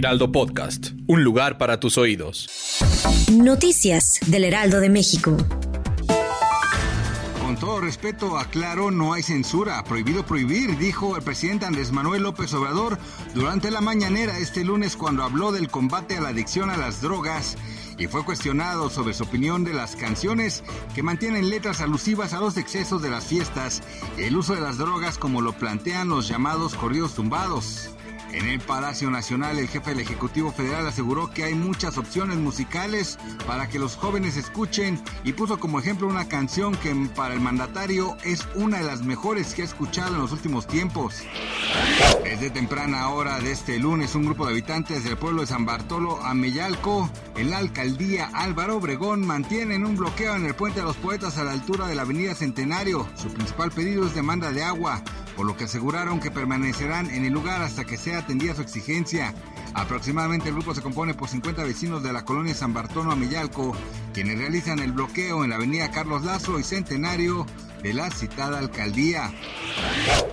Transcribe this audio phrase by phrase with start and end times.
[0.00, 2.48] Heraldo Podcast, un lugar para tus oídos.
[3.30, 5.36] Noticias del Heraldo de México.
[7.42, 9.84] Con todo respeto, aclaro, no hay censura.
[9.84, 12.98] Prohibido prohibir, dijo el presidente Andrés Manuel López Obrador
[13.34, 17.58] durante la mañanera este lunes cuando habló del combate a la adicción a las drogas
[17.98, 22.56] y fue cuestionado sobre su opinión de las canciones que mantienen letras alusivas a los
[22.56, 23.82] excesos de las fiestas
[24.16, 27.90] y el uso de las drogas como lo plantean los llamados corridos tumbados.
[28.32, 33.18] En el Palacio Nacional, el jefe del Ejecutivo Federal aseguró que hay muchas opciones musicales
[33.46, 38.16] para que los jóvenes escuchen y puso como ejemplo una canción que para el mandatario
[38.24, 41.22] es una de las mejores que ha escuchado en los últimos tiempos.
[42.22, 46.22] Desde temprana hora de este lunes, un grupo de habitantes del pueblo de San Bartolo,
[46.22, 51.36] Ameyalco, en la alcaldía Álvaro Obregón, mantienen un bloqueo en el puente de los poetas
[51.38, 53.08] a la altura de la avenida Centenario.
[53.16, 55.02] Su principal pedido es demanda de agua,
[55.36, 59.34] por lo que aseguraron que permanecerán en el lugar hasta que sea atendida su exigencia.
[59.74, 63.74] Aproximadamente el grupo se compone por 50 vecinos de la colonia San Bartolo Ameyalco,
[64.12, 67.46] quienes realizan el bloqueo en la avenida Carlos Lazo y Centenario
[67.82, 69.32] de la citada alcaldía.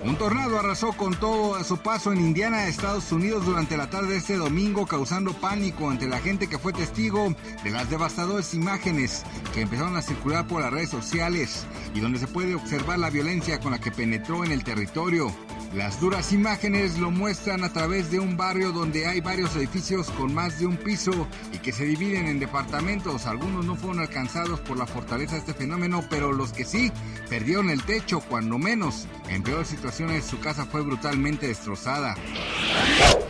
[0.04, 4.12] Un tornado arrasó con todo a su paso en Indiana, Estados Unidos, durante la tarde
[4.12, 9.24] de este domingo, causando pánico entre la gente que fue testigo de las devastadoras imágenes
[9.52, 13.60] que empezaron a circular por las redes sociales y donde se puede observar la violencia
[13.60, 15.32] con la que penetró en el territorio.
[15.74, 20.32] Las duras imágenes lo muestran a través de un barrio donde hay varios edificios con
[20.32, 23.26] más de un piso y que se dividen en departamentos.
[23.26, 26.90] Algunos no fueron alcanzados por la fortaleza de este fenómeno, pero los que sí
[27.28, 29.06] perdieron el techo, cuando menos.
[29.28, 32.14] En peor situaciones, su casa fue brutalmente destrozada.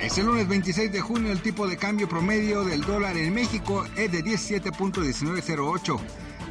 [0.01, 4.13] Este lunes 26 de junio, el tipo de cambio promedio del dólar en México es
[4.13, 5.99] de 17.1908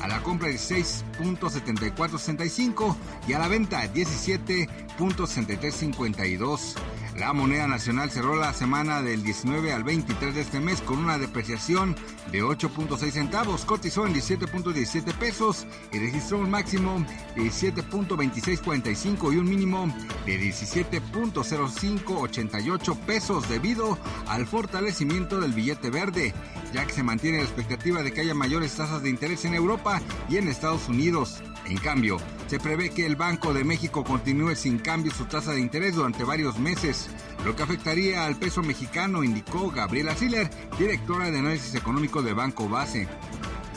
[0.02, 2.96] a la compra 16.7465
[3.28, 6.76] y a la venta 17.6352.
[7.18, 11.18] La moneda nacional cerró la semana del 19 al 23 de este mes con una
[11.18, 11.96] depreciación
[12.32, 17.04] de 8.6 centavos, cotizó en 17.17 pesos y registró un máximo
[17.36, 19.92] de 17.2645 y un mínimo
[20.28, 23.98] de 17.0588 pesos debido
[24.28, 26.36] al fortalecimiento del billete verde,
[26.72, 30.04] ya que se mantiene la expectativa de que haya mayores tasas de interés en Europa
[30.30, 31.42] y en Estados Unidos.
[31.66, 35.60] En cambio, se prevé que el Banco de México continúe sin cambio su tasa de
[35.60, 37.08] interés durante varios meses,
[37.46, 40.50] lo que afectaría al peso mexicano, indicó Gabriela Siller,
[40.80, 43.08] directora de análisis económico de Banco Base.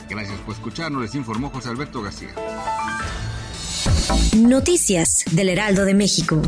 [0.09, 2.33] Gracias por escucharnos, les informó José Alberto García.
[4.37, 6.41] Noticias del Heraldo de México.